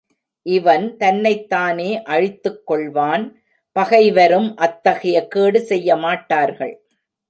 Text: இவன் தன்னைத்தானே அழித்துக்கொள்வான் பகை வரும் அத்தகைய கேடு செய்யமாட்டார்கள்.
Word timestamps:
இவன் 0.45 0.85
தன்னைத்தானே 0.97 1.89
அழித்துக்கொள்வான் 2.05 3.25
பகை 3.75 4.03
வரும் 4.11 4.49
அத்தகைய 4.57 5.17
கேடு 5.27 5.59
செய்யமாட்டார்கள். 5.69 6.75